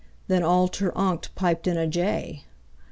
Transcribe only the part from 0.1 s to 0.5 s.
Then